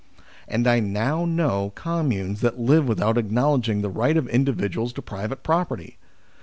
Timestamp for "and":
0.47-0.65